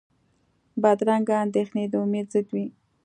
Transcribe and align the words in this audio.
بدرنګه 0.81 1.35
اندېښنې 1.45 1.83
د 1.91 1.93
امید 2.05 2.25
ضد 2.33 2.47
وي 2.53 2.65